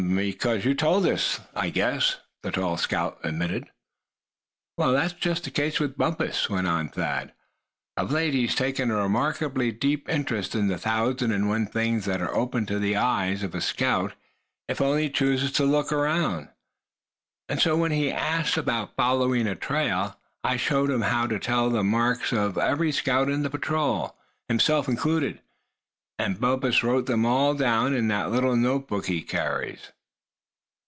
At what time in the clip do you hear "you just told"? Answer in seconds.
0.65-1.05